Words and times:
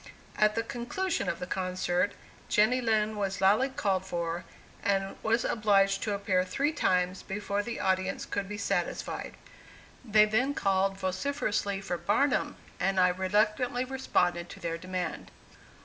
At 0.35 0.55
the 0.55 0.63
conclusion 0.63 1.29
of 1.29 1.37
the 1.37 1.45
concert 1.45 2.13
Jenny 2.49 2.81
Lind 2.81 3.17
was 3.17 3.39
loudly 3.39 3.69
called 3.69 4.03
for, 4.03 4.45
and 4.81 5.15
was 5.21 5.45
obliged 5.45 6.01
to 6.01 6.15
appear 6.15 6.43
three 6.43 6.71
times 6.71 7.21
before 7.21 7.61
the 7.61 7.79
audience 7.79 8.25
could 8.25 8.49
be 8.49 8.57
satisfied. 8.57 9.35
They 10.03 10.25
then 10.25 10.55
called 10.55 10.97
vociferously 10.97 11.81
for 11.81 11.99
"Barnum," 11.99 12.55
and 12.79 12.99
I 12.99 13.09
reluctantly 13.09 13.85
responded 13.85 14.49
to 14.49 14.59
their 14.59 14.79
demand. 14.79 15.29